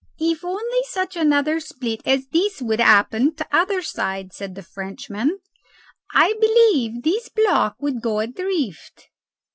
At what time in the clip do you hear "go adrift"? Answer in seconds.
8.01-9.09